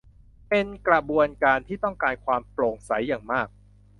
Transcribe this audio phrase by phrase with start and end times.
[0.49, 3.47] เป็นกระบวนการที่ต้องการความโปร่งใสอย่างมาก